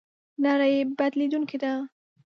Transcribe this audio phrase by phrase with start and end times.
[0.45, 1.73] نړۍ بدلېدونکې ده